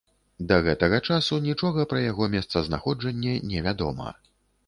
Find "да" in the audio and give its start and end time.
0.51-0.55